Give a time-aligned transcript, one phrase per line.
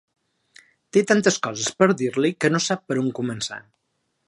[0.97, 3.63] Té tantes coses per dir-li que no sap per on començar.